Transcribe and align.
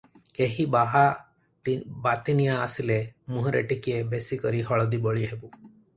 କେହି 0.37 0.63
ବାହା 0.75 1.01
ବାତିନିଆ 2.07 2.55
ଆସିଲେ 2.63 2.95
ମୁହଁରେ 3.35 3.61
ଟିକିଏ 3.73 4.01
ବେଶି 4.15 4.41
କରି 4.47 4.65
ହଳଦୀ 4.71 5.03
ବୋଳି 5.05 5.29
ହେବୁ। 5.35 5.45